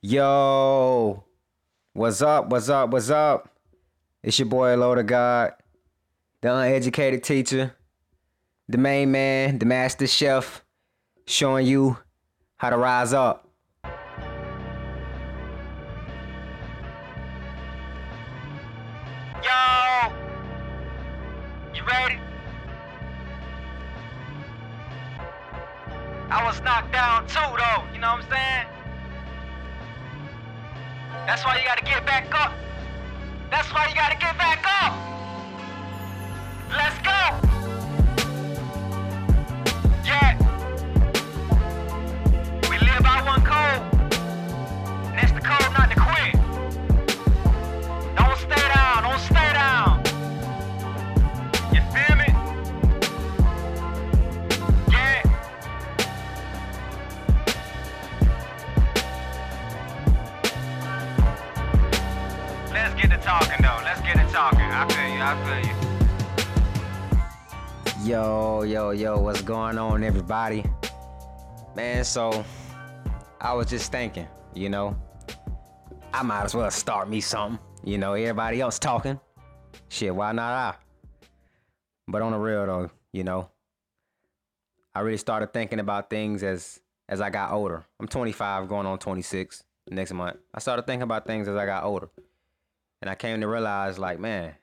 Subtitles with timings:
[0.00, 1.24] Yo,
[1.92, 2.48] what's up?
[2.50, 2.90] What's up?
[2.90, 3.48] What's up?
[4.22, 5.54] It's your boy Lord of God,
[6.40, 7.74] the uneducated teacher,
[8.68, 10.64] the main man, the master chef,
[11.26, 11.98] showing you
[12.58, 13.48] how to rise up.
[19.42, 20.12] Yo,
[21.74, 22.20] you ready?
[26.30, 27.92] I was knocked down too, though.
[27.92, 28.77] You know what I'm saying?
[31.28, 32.54] That's why you gotta get back up.
[33.50, 34.94] That's why you gotta get back up.
[36.70, 37.47] Let's go.
[63.28, 63.80] Talking though.
[63.84, 64.60] Let's get to talking.
[64.60, 65.20] I feel you.
[65.20, 65.60] I feel
[68.02, 68.08] you.
[68.08, 70.64] Yo, yo, yo, what's going on, everybody?
[71.76, 72.42] Man, so
[73.38, 74.96] I was just thinking, you know,
[76.14, 77.58] I might as well start me something.
[77.84, 79.20] You know, everybody else talking.
[79.90, 80.74] Shit, why not I?
[82.06, 83.50] But on the real though, you know,
[84.94, 87.84] I really started thinking about things as as I got older.
[88.00, 90.38] I'm 25, going on 26 next month.
[90.54, 92.08] I started thinking about things as I got older.
[93.00, 94.54] And I came to realize, like, man,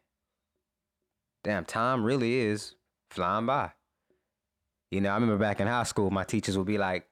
[1.44, 2.76] damn, time really is
[3.10, 3.72] flying by.
[4.92, 7.08] You know, I remember back in high school, my teachers would be like,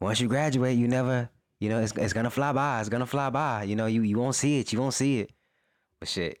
[0.00, 1.28] once you graduate, you never,
[1.60, 2.80] you know, it's, it's gonna fly by.
[2.80, 3.64] It's gonna fly by.
[3.64, 4.72] You know, you, you won't see it.
[4.72, 5.30] You won't see it.
[6.00, 6.40] But shit,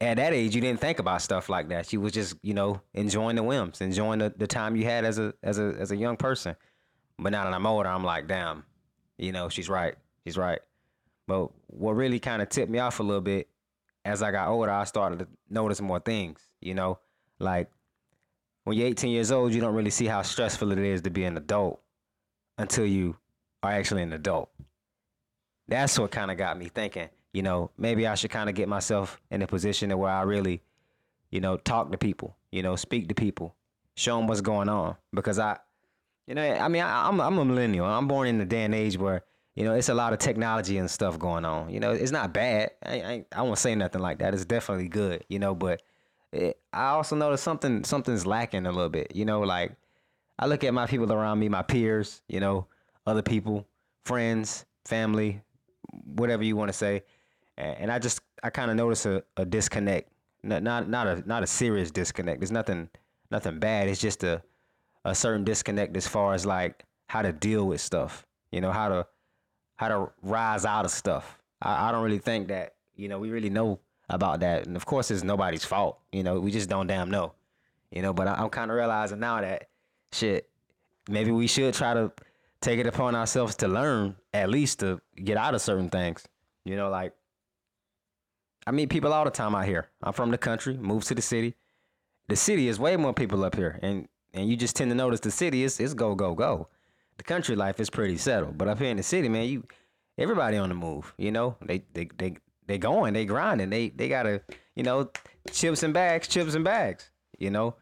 [0.00, 1.92] at that age, you didn't think about stuff like that.
[1.92, 5.18] You was just, you know, enjoying the whims, enjoying the, the time you had as
[5.18, 6.56] a as a as a young person.
[7.18, 8.64] But now that I'm older, I'm like, damn,
[9.18, 9.94] you know, she's right.
[10.24, 10.60] She's right.
[11.30, 13.46] But what really kind of tipped me off a little bit
[14.04, 16.98] as I got older, I started to notice more things, you know?
[17.38, 17.70] Like
[18.64, 21.22] when you're 18 years old, you don't really see how stressful it is to be
[21.22, 21.80] an adult
[22.58, 23.16] until you
[23.62, 24.50] are actually an adult.
[25.68, 28.68] That's what kind of got me thinking, you know, maybe I should kind of get
[28.68, 30.62] myself in a position where I really,
[31.30, 33.54] you know, talk to people, you know, speak to people,
[33.94, 34.96] show them what's going on.
[35.14, 35.58] Because I,
[36.26, 37.86] you know, I mean, I, I'm, I'm a millennial.
[37.86, 39.22] I'm born in the day and age where
[39.54, 41.70] you know, it's a lot of technology and stuff going on.
[41.70, 42.70] You know, it's not bad.
[42.84, 44.34] I I, I won't say nothing like that.
[44.34, 45.24] It's definitely good.
[45.28, 45.82] You know, but
[46.32, 49.14] it, I also notice something something's lacking a little bit.
[49.14, 49.72] You know, like
[50.38, 52.22] I look at my people around me, my peers.
[52.28, 52.66] You know,
[53.06, 53.66] other people,
[54.04, 55.42] friends, family,
[56.04, 57.02] whatever you want to say,
[57.58, 60.10] and, and I just I kind of notice a, a disconnect.
[60.42, 62.40] Not not not a not a serious disconnect.
[62.40, 62.88] There's nothing
[63.30, 63.88] nothing bad.
[63.88, 64.42] It's just a
[65.04, 68.26] a certain disconnect as far as like how to deal with stuff.
[68.52, 69.06] You know, how to
[69.80, 71.38] how to rise out of stuff.
[71.62, 73.80] I, I don't really think that, you know, we really know
[74.10, 74.66] about that.
[74.66, 75.98] And of course, it's nobody's fault.
[76.12, 77.32] You know, we just don't damn know.
[77.90, 79.68] You know, but I, I'm kind of realizing now that
[80.12, 80.50] shit,
[81.08, 82.12] maybe we should try to
[82.60, 86.28] take it upon ourselves to learn at least to get out of certain things.
[86.66, 87.14] You know, like
[88.66, 89.88] I meet people all the time out here.
[90.02, 91.54] I'm from the country, moved to the city.
[92.28, 95.20] The city is way more people up here, and and you just tend to notice
[95.20, 96.68] the city is is go go go
[97.20, 98.56] the country life is pretty settled.
[98.56, 99.62] But up here in the city, man, you
[100.16, 101.12] everybody on the move.
[101.18, 102.36] You know, they they they
[102.66, 104.40] they going, they grinding, they they gotta,
[104.74, 105.10] you know,
[105.52, 107.10] chips and bags, chips and bags.
[107.38, 107.76] You know,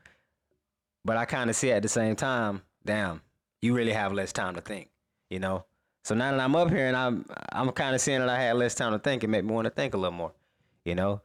[1.04, 3.22] but I kind of see at the same time, damn,
[3.62, 4.90] you really have less time to think.
[5.30, 5.66] You know,
[6.02, 8.56] so now that I'm up here and I'm I'm kind of seeing that I had
[8.56, 10.32] less time to think, it made me want to think a little more.
[10.84, 11.22] You know.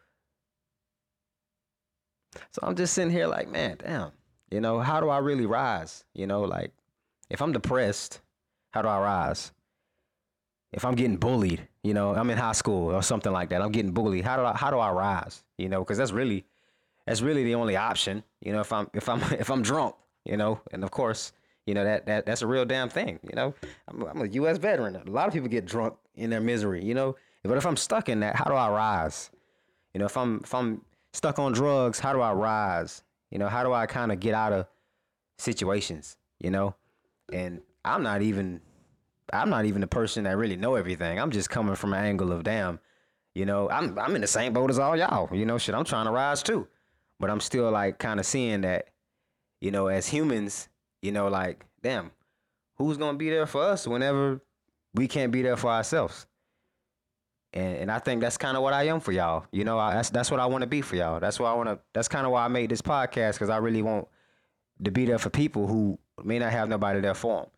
[2.51, 4.11] So I'm just sitting here like, man, damn.
[4.51, 6.03] You know, how do I really rise?
[6.13, 6.73] You know, like
[7.29, 8.21] if I'm depressed,
[8.71, 9.51] how do I rise?
[10.71, 13.61] If I'm getting bullied, you know, I'm in high school or something like that.
[13.61, 14.25] I'm getting bullied.
[14.25, 15.43] How do I how do I rise?
[15.57, 16.45] You know, because that's really
[17.05, 18.23] that's really the only option.
[18.41, 19.95] You know, if I'm if I'm if I'm drunk,
[20.25, 21.31] you know, and of course,
[21.65, 23.19] you know that that that's a real damn thing.
[23.23, 23.53] You know,
[23.87, 24.57] I'm, I'm a U.S.
[24.57, 24.95] veteran.
[24.95, 26.83] A lot of people get drunk in their misery.
[26.83, 29.29] You know, but if I'm stuck in that, how do I rise?
[29.93, 30.81] You know, if I'm if I'm
[31.13, 33.03] stuck on drugs, how do I rise?
[33.29, 34.65] You know, how do I kind of get out of
[35.37, 36.17] situations?
[36.39, 36.75] You know,
[37.31, 38.61] and I'm not even
[39.31, 41.19] I'm not even the person that really know everything.
[41.19, 42.79] I'm just coming from an angle of damn,
[43.33, 45.33] you know, I'm I'm in the same boat as all y'all.
[45.35, 46.67] You know, shit, I'm trying to rise too.
[47.19, 48.89] But I'm still like kind of seeing that,
[49.61, 50.67] you know, as humans,
[51.01, 52.11] you know, like, damn,
[52.75, 54.41] who's gonna be there for us whenever
[54.93, 56.25] we can't be there for ourselves?
[57.53, 59.45] And and I think that's kind of what I am for y'all.
[59.51, 61.19] You know, I, that's that's what I want to be for y'all.
[61.19, 61.79] That's why I want to.
[61.93, 64.07] That's kind of why I made this podcast because I really want
[64.83, 67.49] to be there for people who may not have nobody there for them.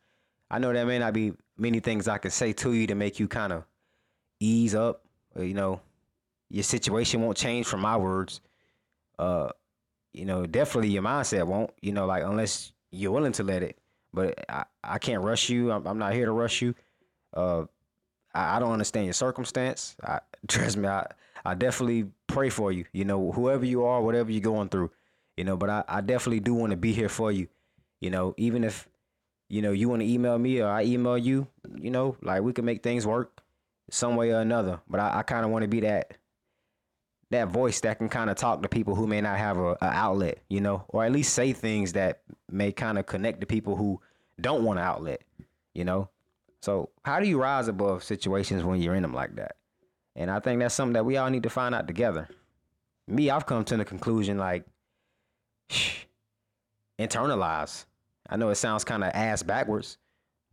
[0.50, 3.19] I know there may not be many things I can say to you to make
[3.19, 3.63] you kind of
[4.40, 5.04] ease up.
[5.36, 5.81] Or, you know,
[6.50, 8.42] your situation won't change from my words.
[9.18, 9.50] Uh,
[10.13, 11.72] you know, definitely your mindset won't.
[11.81, 13.78] You know, like unless you're willing to let it.
[14.13, 15.72] But I, I can't rush you.
[15.72, 16.74] I'm, I'm not here to rush you.
[17.34, 17.66] Uh,
[18.34, 19.96] I, I don't understand your circumstance.
[20.04, 21.07] I, trust me, I,
[21.44, 22.86] I definitely pray for you.
[22.94, 24.92] You know, whoever you are, whatever you're going through.
[25.36, 27.48] You know, but I, I definitely do want to be here for you.
[28.01, 28.88] You know, even if
[29.50, 32.53] you know you want to email me or I email you, you know, like we
[32.53, 33.42] can make things work
[33.89, 34.81] some way or another.
[34.89, 36.18] But I, I kind of want to be that
[37.31, 39.86] that voice that can kind of talk to people who may not have a, a,
[39.86, 42.21] outlet, you know, or at least say things that
[42.51, 44.00] may kind of connect to people who
[44.39, 45.21] don't want an outlet,
[45.74, 46.09] you know.
[46.62, 49.56] So how do you rise above situations when you're in them like that?
[50.15, 52.30] And I think that's something that we all need to find out together.
[53.07, 54.65] Me, I've come to the conclusion like,
[55.69, 56.06] shh,
[57.00, 57.86] internalize.
[58.30, 59.97] I know it sounds kind of ass backwards,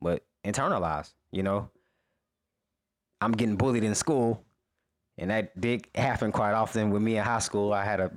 [0.01, 1.71] but internalize, you know.
[3.21, 4.45] I'm getting bullied in school,
[5.17, 7.73] and that did happen quite often with me in high school.
[7.73, 8.11] I had a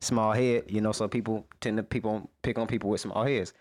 [0.00, 3.52] small head, you know, so people tend to people pick on people with small heads.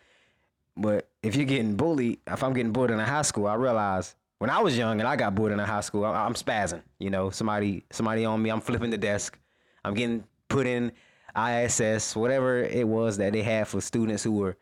[0.76, 4.50] But if you're getting bullied, if I'm getting bullied in high school, I realize when
[4.50, 6.82] I was young and I got bullied in high school, I'm spazzing.
[7.00, 9.38] You know, somebody somebody on me, I'm flipping the desk,
[9.84, 10.92] I'm getting put in
[11.38, 14.58] ISS, whatever it was that they had for students who were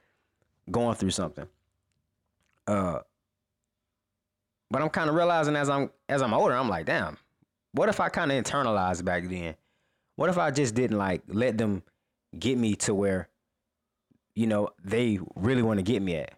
[0.69, 1.48] going through something.
[2.68, 3.00] Uh,
[4.69, 7.18] but I'm kind of realizing as I'm as I'm older, I'm like, damn,
[7.72, 9.56] what if I kind of internalized back then?
[10.16, 11.83] What if I just didn't like let them
[12.38, 13.30] get me to where,
[14.33, 16.33] you know, they really want to get me at?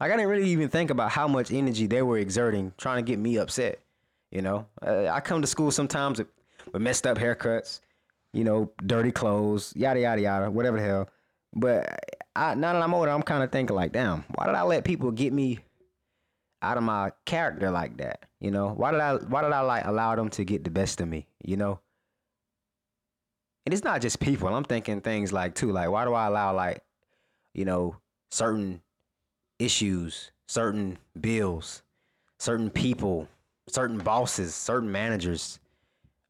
[0.00, 3.10] Like I didn't really even think about how much energy they were exerting trying to
[3.10, 3.80] get me upset.
[4.30, 6.28] You know, uh, I come to school sometimes with,
[6.72, 7.80] with messed up haircuts,
[8.32, 11.08] you know, dirty clothes, yada yada yada, whatever the hell.
[11.54, 14.62] But I, now that I'm older, I'm kind of thinking like, damn, why did I
[14.62, 15.58] let people get me
[16.62, 18.24] out of my character like that?
[18.40, 21.00] You know, why did I why did I like allow them to get the best
[21.00, 21.26] of me?
[21.44, 21.80] You know,
[23.66, 24.48] and it's not just people.
[24.48, 26.82] I'm thinking things like too, like why do I allow like,
[27.54, 27.96] you know,
[28.30, 28.80] certain
[29.58, 31.82] issues, certain bills,
[32.38, 33.28] certain people,
[33.68, 35.58] certain bosses, certain managers,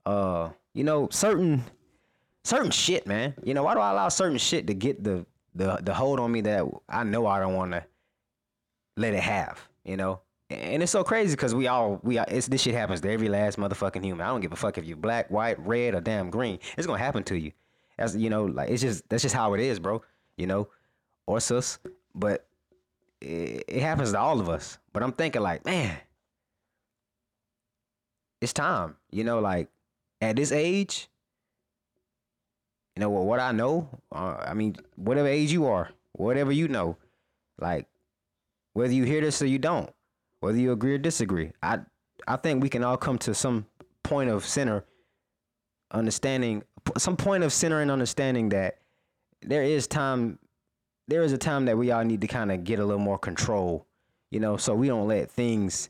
[0.07, 1.65] uh, you know, certain
[2.45, 3.35] certain shit, man.
[3.43, 6.31] You know, why do I allow certain shit to get the the the hold on
[6.33, 7.85] me that I know I don't want to
[8.97, 10.21] let it have, you know?
[10.49, 13.57] And it's so crazy because we all we it's this shit happens to every last
[13.57, 14.27] motherfucking human.
[14.27, 16.59] I don't give a fuck if you're black, white, red, or damn green.
[16.77, 17.53] It's gonna happen to you.
[17.99, 20.03] As you know, like it's just that's just how it is, bro.
[20.37, 20.69] You know,
[21.27, 21.79] or sus.
[22.15, 22.47] But
[23.21, 24.79] it, it happens to all of us.
[24.93, 25.97] But I'm thinking like, man,
[28.41, 28.97] it's time.
[29.13, 29.69] You know, like
[30.21, 31.09] at this age,
[33.01, 33.89] you know what I know.
[34.13, 36.99] Uh, I mean, whatever age you are, whatever you know,
[37.59, 37.87] like
[38.75, 39.89] whether you hear this or you don't,
[40.41, 41.79] whether you agree or disagree, I
[42.29, 43.65] I think we can all come to some
[44.03, 44.85] point of center
[45.91, 46.63] understanding,
[46.99, 48.77] some point of center and understanding that
[49.41, 50.39] there is time,
[51.09, 53.19] there is a time that we all need to kind of get a little more
[53.19, 53.87] control,
[54.31, 55.89] you know, so we don't let things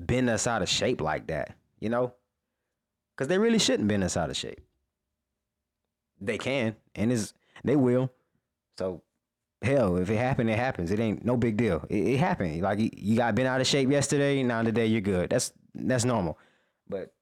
[0.00, 2.12] bend us out of shape like that, you know,
[3.16, 4.60] because they really shouldn't bend us out of shape.
[6.20, 7.32] They can, and is
[7.64, 8.10] they will.
[8.78, 9.02] So
[9.62, 10.90] hell, if it happened, it happens.
[10.90, 11.84] It ain't no big deal.
[11.88, 12.60] It, it happened.
[12.62, 15.30] Like you got been out of shape yesterday, now today you're good.
[15.30, 16.38] That's that's normal.
[16.88, 17.12] But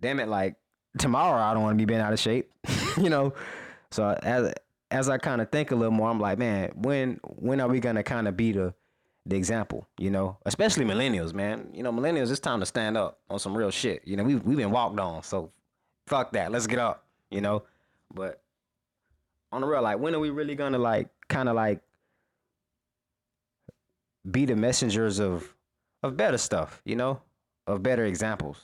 [0.00, 0.56] damn it, like
[0.98, 2.50] tomorrow I don't want to be bent out of shape.
[2.96, 3.32] you know.
[3.90, 4.52] So as
[4.90, 7.80] as I kind of think a little more, I'm like, man, when when are we
[7.80, 8.74] gonna kind of be the
[9.24, 9.88] the example?
[9.98, 11.70] You know, especially millennials, man.
[11.72, 14.02] You know, millennials, it's time to stand up on some real shit.
[14.04, 15.52] You know, we we've been walked on, so
[16.06, 16.52] fuck that.
[16.52, 17.04] Let's get up.
[17.30, 17.64] You know.
[18.12, 18.40] But
[19.52, 21.80] on the real, like, when are we really gonna like kind of like
[24.30, 25.54] be the messengers of
[26.02, 27.20] of better stuff, you know,
[27.66, 28.60] of better examples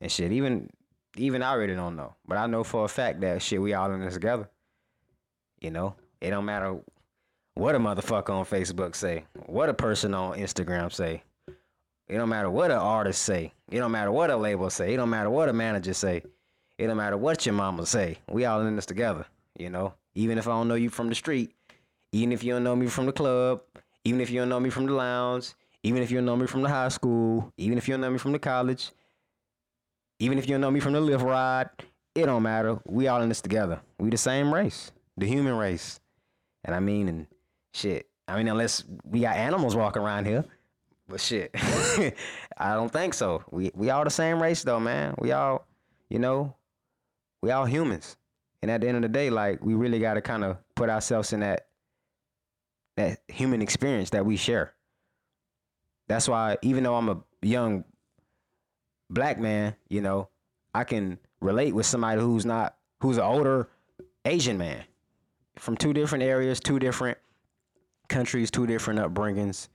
[0.00, 0.32] and shit.
[0.32, 0.70] Even
[1.16, 3.92] even I really don't know, but I know for a fact that shit we all
[3.92, 4.48] in this together.
[5.60, 6.78] You know, it don't matter
[7.54, 11.22] what a motherfucker on Facebook say, what a person on Instagram say.
[12.06, 13.54] It don't matter what an artist say.
[13.70, 14.92] It don't matter what a label say.
[14.92, 16.22] It don't matter what a manager say.
[16.78, 18.18] It don't matter what your mama say.
[18.28, 19.26] We all in this together,
[19.56, 19.94] you know.
[20.14, 21.54] Even if I don't know you from the street,
[22.12, 23.62] even if you don't know me from the club,
[24.04, 25.52] even if you don't know me from the lounge,
[25.82, 28.10] even if you don't know me from the high school, even if you don't know
[28.10, 28.90] me from the college,
[30.18, 31.68] even if you don't know me from the Lyft ride,
[32.14, 32.78] it don't matter.
[32.86, 33.80] We all in this together.
[33.98, 36.00] We the same race, the human race.
[36.64, 37.26] And I mean, and
[37.72, 38.06] shit.
[38.26, 40.44] I mean, unless we got animals walking around here,
[41.08, 41.50] but shit,
[42.56, 43.42] I don't think so.
[43.50, 45.14] We we all the same race though, man.
[45.18, 45.66] We all,
[46.08, 46.54] you know,
[47.44, 48.16] we all humans.
[48.62, 50.88] And at the end of the day, like we really got to kind of put
[50.88, 51.66] ourselves in that
[52.96, 54.72] that human experience that we share.
[56.08, 57.84] That's why even though I'm a young
[59.10, 60.30] black man, you know,
[60.74, 63.68] I can relate with somebody who's not who's an older
[64.24, 64.82] Asian man
[65.56, 67.18] from two different areas, two different
[68.08, 69.68] countries, two different upbringings,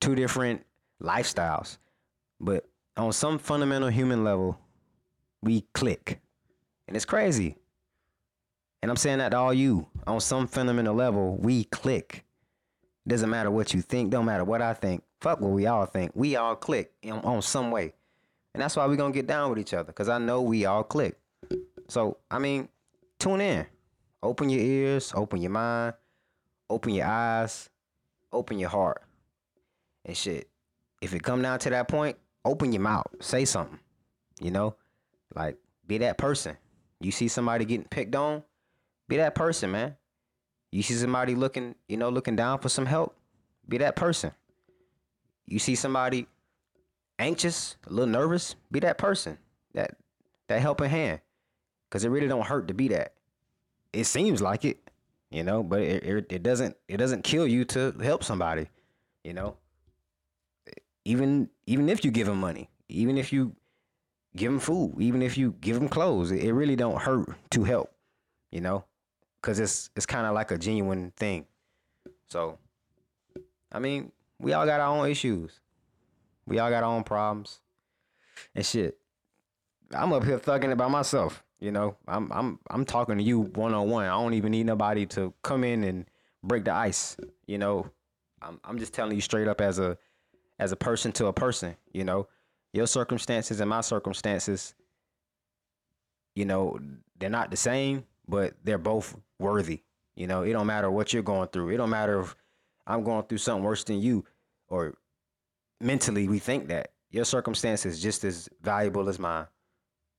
[0.00, 0.66] two different
[1.02, 1.78] lifestyles.
[2.38, 2.68] But
[2.98, 4.60] on some fundamental human level,
[5.42, 6.20] we click.
[6.86, 7.56] And it's crazy.
[8.82, 9.88] And I'm saying that to all you.
[10.06, 12.24] On some fundamental level, we click.
[13.08, 15.02] Doesn't matter what you think, don't matter what I think.
[15.20, 16.12] Fuck what we all think.
[16.14, 17.94] We all click in, on some way.
[18.54, 19.92] And that's why we're gonna get down with each other.
[19.92, 21.18] Cause I know we all click.
[21.88, 22.68] So I mean,
[23.18, 23.66] tune in.
[24.22, 25.94] Open your ears, open your mind,
[26.68, 27.70] open your eyes,
[28.32, 29.02] open your heart.
[30.04, 30.48] And shit.
[31.02, 33.06] If it come down to that point, open your mouth.
[33.20, 33.78] Say something.
[34.40, 34.76] You know?
[35.34, 36.56] Like, be that person.
[37.00, 38.42] You see somebody getting picked on,
[39.08, 39.96] be that person, man.
[40.72, 43.16] You see somebody looking, you know, looking down for some help,
[43.68, 44.32] be that person.
[45.46, 46.26] You see somebody
[47.18, 49.38] anxious, a little nervous, be that person.
[49.74, 49.96] That
[50.48, 51.20] that helping hand.
[51.90, 53.12] Cause it really don't hurt to be that.
[53.92, 54.90] It seems like it,
[55.30, 58.68] you know, but it, it, it doesn't it doesn't kill you to help somebody,
[59.22, 59.56] you know.
[61.04, 63.54] Even even if you give them money, even if you
[64.36, 67.90] give them food, even if you give them clothes, it, really don't hurt to help,
[68.52, 68.84] you know,
[69.40, 71.46] because it's it's kind of like a genuine thing.
[72.28, 72.58] So,
[73.72, 75.60] I mean, we all got our own issues.
[76.46, 77.60] We all got our own problems
[78.54, 78.98] and shit.
[79.92, 81.42] I'm up here thugging it by myself.
[81.58, 84.04] You know, I'm I'm I'm talking to you one on one.
[84.04, 86.04] I don't even need nobody to come in and
[86.42, 87.16] break the ice.
[87.46, 87.90] You know,
[88.42, 89.96] I'm I'm just telling you straight up as a
[90.58, 91.76] as a person to a person.
[91.92, 92.28] You know,
[92.72, 94.74] your circumstances and my circumstances.
[96.34, 96.78] You know,
[97.18, 99.82] they're not the same, but they're both worthy.
[100.14, 101.70] You know, it don't matter what you're going through.
[101.70, 102.34] It don't matter if
[102.86, 104.24] I'm going through something worse than you,
[104.68, 104.94] or
[105.80, 109.46] mentally we think that your circumstance is just as valuable as mine.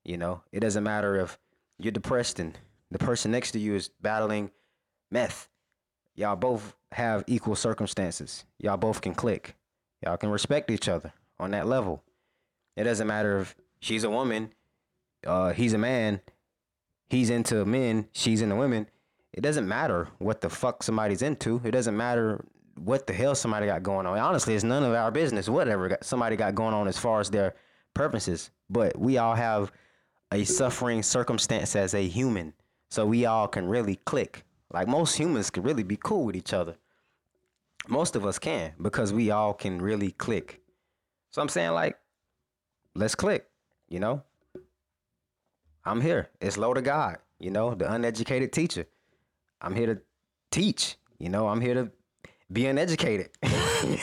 [0.03, 1.37] You know, it doesn't matter if
[1.79, 2.57] you're depressed and
[2.91, 4.51] the person next to you is battling
[5.11, 5.49] meth.
[6.15, 8.45] Y'all both have equal circumstances.
[8.59, 9.55] Y'all both can click.
[10.03, 12.03] Y'all can respect each other on that level.
[12.77, 14.53] It doesn't matter if she's a woman,
[15.25, 16.21] uh, he's a man,
[17.09, 18.87] he's into men, she's into women.
[19.33, 21.61] It doesn't matter what the fuck somebody's into.
[21.63, 24.17] It doesn't matter what the hell somebody got going on.
[24.17, 25.49] Honestly, it's none of our business.
[25.49, 27.55] Whatever somebody got going on as far as their
[27.93, 28.51] purposes.
[28.69, 29.71] But we all have
[30.31, 32.53] a suffering circumstance as a human.
[32.89, 34.43] So we all can really click.
[34.71, 36.75] Like most humans can really be cool with each other.
[37.87, 40.61] Most of us can because we all can really click.
[41.31, 41.97] So I'm saying like,
[42.97, 43.45] let's click,
[43.87, 44.23] you know?
[45.85, 46.29] I'm here.
[46.41, 48.87] It's low to God, you know, the uneducated teacher.
[49.61, 50.01] I'm here to
[50.51, 51.91] teach, you know, I'm here to
[52.51, 53.29] be uneducated.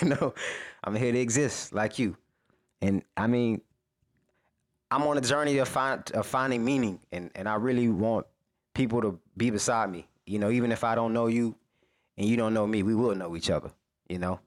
[0.00, 0.34] you know,
[0.82, 2.16] I'm here to exist like you.
[2.80, 3.60] And I mean,
[4.90, 8.26] I'm on a journey of, find, of finding meaning, and, and I really want
[8.74, 10.06] people to be beside me.
[10.24, 11.56] You know, even if I don't know you
[12.16, 13.72] and you don't know me, we will know each other,
[14.08, 14.40] you know?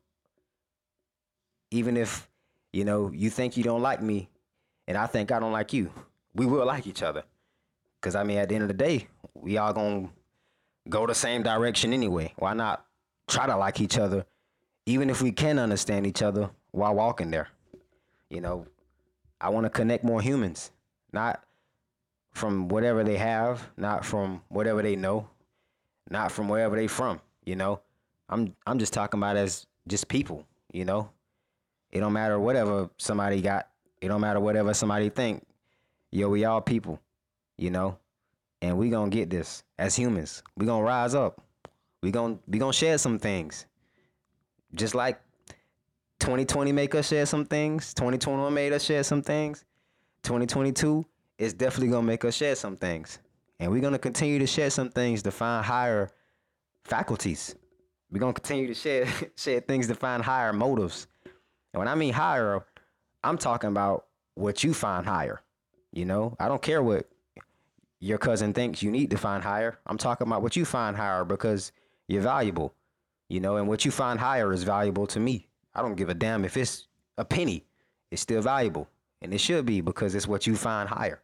[1.69, 2.29] Even if,
[2.71, 4.29] you know, you think you don't like me
[4.87, 5.91] and I think I don't like you,
[6.33, 7.23] we will like each other.
[7.99, 10.09] Because, I mean, at the end of the day, we all to
[10.89, 12.33] go the same direction anyway.
[12.37, 12.85] Why not
[13.27, 14.25] try to like each other,
[14.85, 17.49] even if we can understand each other while walking there?
[18.29, 18.67] You know,
[19.41, 20.71] I want to connect more humans,
[21.11, 21.43] not
[22.33, 25.27] from whatever they have, not from whatever they know,
[26.09, 27.81] not from wherever they from, you know.
[28.29, 31.09] I'm I'm just talking about as just people, you know.
[31.91, 33.69] It don't matter whatever somebody got.
[34.01, 35.45] It don't matter whatever somebody think.
[36.11, 36.99] Yo, we all people,
[37.57, 37.97] you know.
[38.61, 40.41] And we to get this as humans.
[40.55, 41.41] We to rise up.
[42.01, 43.65] We to we to share some things.
[44.73, 45.19] Just like
[46.19, 47.93] 2020 make us share some things.
[47.93, 49.65] 2021 made us share some things.
[50.23, 51.05] 2022
[51.37, 53.19] is definitely gonna make us share some things.
[53.59, 56.09] And we're gonna continue to share some things to find higher
[56.83, 57.55] faculties.
[58.11, 61.07] We're gonna continue to share share things to find higher motives.
[61.73, 62.65] And when I mean higher,
[63.27, 64.05] I'm talking about
[64.35, 65.41] what you find higher.
[65.91, 67.09] You know, I don't care what
[67.99, 69.79] your cousin thinks you need to find higher.
[69.85, 71.71] I'm talking about what you find higher because
[72.07, 72.73] you're valuable.
[73.27, 75.49] You know, and what you find higher is valuable to me.
[75.75, 77.65] I don't give a damn if it's a penny.
[78.11, 78.87] It's still valuable.
[79.21, 81.21] And it should be because it's what you find higher.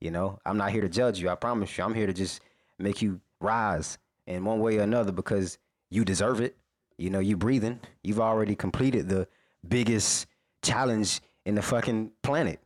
[0.00, 1.30] You know, I'm not here to judge you.
[1.30, 1.84] I promise you.
[1.84, 2.42] I'm here to just
[2.78, 6.56] make you rise in one way or another because you deserve it.
[6.98, 7.80] You know, you're breathing.
[8.02, 9.26] You've already completed the
[9.66, 10.26] biggest
[10.62, 12.60] challenge in the fucking planet.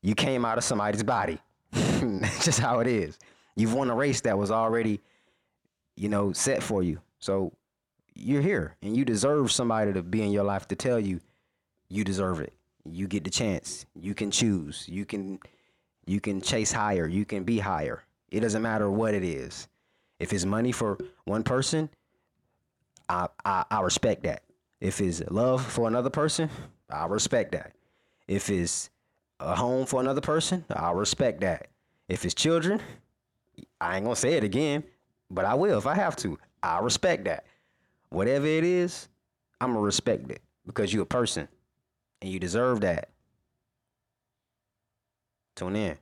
[0.00, 1.38] You came out of somebody's body.
[1.70, 3.18] That's just how it is.
[3.56, 5.02] You've won a race that was already,
[5.96, 6.98] you know, set for you.
[7.18, 7.52] So
[8.14, 11.20] you're here and you deserve somebody to be in your life to tell you
[11.90, 12.54] you deserve it.
[12.86, 13.84] You get the chance.
[13.94, 14.88] You can choose.
[14.88, 15.38] You can
[16.06, 17.06] you can chase higher.
[17.06, 18.02] You can be higher.
[18.30, 19.68] It doesn't matter what it is.
[20.18, 20.96] If it's money for
[21.26, 21.90] one person,
[23.10, 24.42] I I, I respect that.
[24.80, 26.48] If it's love for another person,
[26.88, 27.74] I respect that.
[28.32, 28.88] If it's
[29.40, 31.68] a home for another person, I'll respect that.
[32.08, 32.80] If it's children,
[33.78, 34.84] I ain't gonna say it again,
[35.30, 36.38] but I will if I have to.
[36.62, 37.44] I respect that.
[38.08, 39.08] Whatever it is,
[39.60, 41.46] I'm gonna respect it because you're a person
[42.22, 43.10] and you deserve that.
[45.54, 45.98] Tune in.